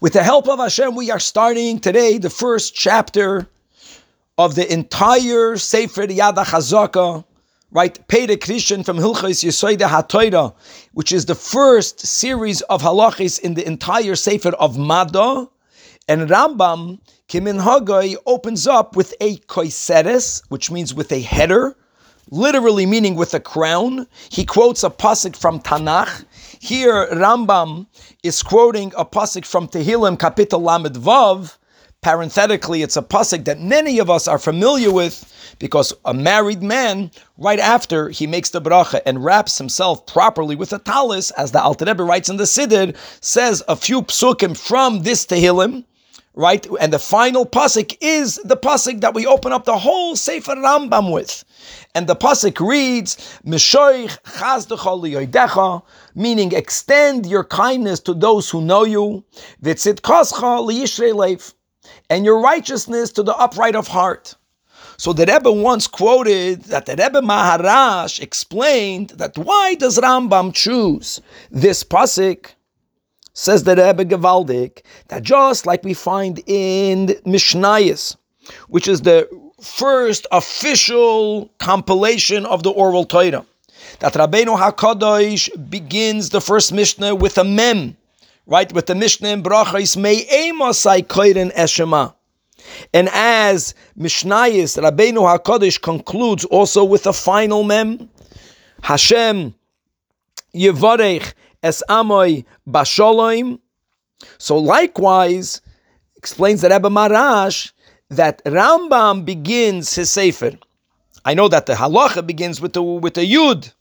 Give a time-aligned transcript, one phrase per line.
[0.00, 3.48] With the help of Hashem, we are starting today the first chapter
[4.38, 7.24] of the entire Sefer Yad HaChazaka,
[7.72, 7.98] right?
[8.08, 10.54] Pede Krishan from Hilchos Yesoida HaToira,
[10.92, 15.48] which is the first series of halachis in the entire Sefer of Mada.
[16.08, 21.76] And Rambam, Kimin Hagai, opens up with a koiseres, which means with a header,
[22.30, 24.06] literally meaning with a crown.
[24.30, 26.24] He quotes a pasuk from Tanakh.
[26.60, 27.86] Here, Rambam
[28.22, 31.56] is quoting a pasuk from Tehillim, Kapitel Lamed Vav.
[32.00, 37.10] Parenthetically, it's a pasuk that many of us are familiar with because a married man,
[37.36, 41.60] right after he makes the bracha and wraps himself properly with a talis, as the
[41.60, 45.84] Alter Rebbe writes in the Siddur, says a few psukim from this Tehillim,
[46.38, 46.64] right?
[46.80, 51.12] And the final pasuk is the pasuk that we open up the whole Sefer Rambam
[51.12, 51.44] with.
[51.96, 55.82] And the pasuk reads, "Mishoich chazdecha
[56.14, 59.24] meaning extend your kindness to those who know you,
[62.10, 64.36] and your righteousness to the upright of heart."
[64.96, 71.20] So the Rebbe once quoted that the Rebbe Maharash explained that why does Rambam choose
[71.50, 72.54] this pasuk?
[73.38, 78.16] Says the Rebbe Gevaldik that just like we find in Mishnayos,
[78.66, 79.28] which is the
[79.60, 83.46] first official compilation of the oral Torah,
[84.00, 87.96] that Rabbeinu Hakadosh begins the first Mishnah with a mem,
[88.48, 88.72] right?
[88.72, 92.14] With the Mishnah in Brachos Mei Emosai Koiren Eshema.
[92.92, 98.10] And as Mishnayis Rabbeinu Hakadosh concludes also with a final mem,
[98.82, 99.54] Hashem
[100.52, 103.58] Yevarech Es Amoy Basholom.
[104.38, 105.60] So likewise,
[106.16, 107.72] explains the Rebbe Maharash
[108.10, 110.58] that Rambam begins his sefer.
[111.24, 113.72] I know that the halacha begins with the with the yud,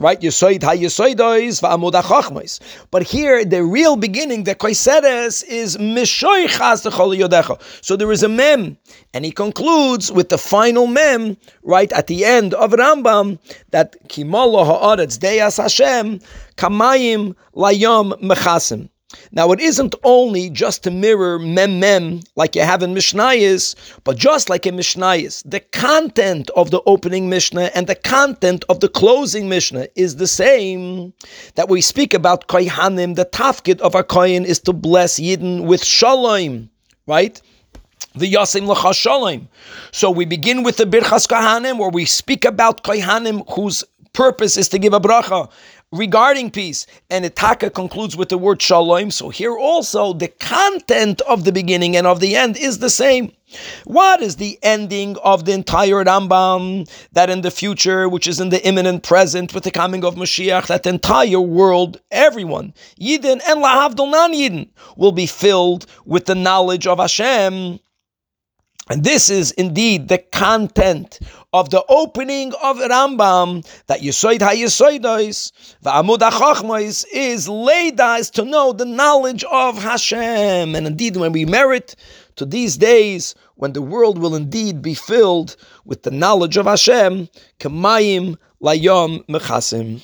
[0.00, 0.20] right?
[0.20, 2.58] Yisoid ha yisoidois va'amud hachachmos.
[2.90, 7.60] But here, the real beginning, the koiseres, is mishoichas techol yodecha.
[7.84, 8.78] So there is a mem,
[9.14, 13.38] and he concludes with the final mem, right at the end of Rambam,
[13.70, 16.20] that kimolo ha'aretz deyas Hashem
[16.56, 18.88] kamayim layom mechasim.
[19.32, 24.16] Now, it isn't only just to mirror mem mem like you have in Mishnayis, but
[24.16, 28.88] just like in Mishnayis, the content of the opening Mishnah and the content of the
[28.88, 31.12] closing Mishnah is the same.
[31.54, 35.84] That we speak about Kohanim, the tafkid of our Kohen is to bless Yidden with
[35.84, 36.70] Shalom,
[37.06, 37.40] right?
[38.16, 39.48] the Yasim Shalom.
[39.92, 43.84] So we begin with the Birchas Kohanim, where we speak about Kohanim whose
[44.20, 45.50] purpose is to give a bracha
[45.92, 46.86] regarding peace.
[47.08, 49.10] And Itaka concludes with the word shalom.
[49.10, 53.32] So here also the content of the beginning and of the end is the same.
[53.84, 56.86] What is the ending of the entire Rambam?
[57.12, 60.66] That in the future, which is in the imminent present with the coming of Mashiach,
[60.66, 66.86] that entire world, everyone, Yidden and Lahavdol non Yidden, will be filled with the knowledge
[66.86, 67.80] of Hashem.
[68.90, 71.20] And this is indeed the content
[71.52, 75.52] of the opening of Rambam that Yesoid HaYesoidos,
[75.82, 80.74] the Amud HaChachmais is Leida is to know the knowledge of Hashem.
[80.74, 81.94] And indeed, when we merit
[82.34, 87.28] to these days, when the world will indeed be filled with the knowledge of Hashem,
[87.60, 90.02] Kamayim Layom Mechasim.